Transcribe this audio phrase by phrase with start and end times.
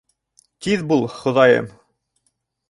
[0.67, 1.69] Тиҙ бул, Хоҙайым!